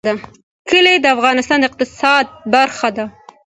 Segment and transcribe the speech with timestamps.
[0.69, 3.05] کلي د افغانستان د اقتصاد برخه ده.